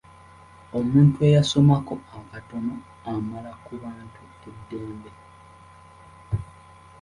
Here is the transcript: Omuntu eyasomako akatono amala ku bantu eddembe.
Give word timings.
Omuntu 0.77 1.15
eyasomako 1.27 1.93
akatono 2.19 2.75
amala 3.11 3.51
ku 3.63 3.71
bantu 3.81 4.19
eddembe. 4.49 5.11